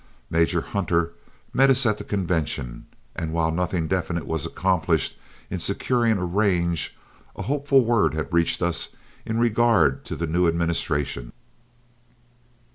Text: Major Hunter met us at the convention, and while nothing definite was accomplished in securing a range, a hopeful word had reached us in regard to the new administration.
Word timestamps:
Major 0.31 0.61
Hunter 0.61 1.13
met 1.53 1.69
us 1.69 1.85
at 1.85 1.99
the 1.99 2.03
convention, 2.03 2.87
and 3.15 3.31
while 3.31 3.51
nothing 3.51 3.87
definite 3.87 4.25
was 4.25 4.47
accomplished 4.47 5.15
in 5.51 5.59
securing 5.59 6.17
a 6.17 6.25
range, 6.25 6.97
a 7.35 7.43
hopeful 7.43 7.85
word 7.85 8.15
had 8.15 8.33
reached 8.33 8.63
us 8.63 8.95
in 9.27 9.37
regard 9.37 10.03
to 10.05 10.15
the 10.15 10.25
new 10.25 10.47
administration. 10.47 11.33